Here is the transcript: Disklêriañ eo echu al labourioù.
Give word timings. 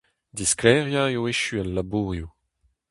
Disklêriañ 0.37 1.07
eo 1.15 1.21
echu 1.31 1.55
al 1.61 1.69
labourioù. 1.75 2.29